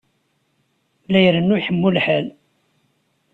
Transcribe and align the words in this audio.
La 1.11 1.19
irennu 1.25 1.53
iḥemmu 1.57 1.89
lḥal. 1.95 2.27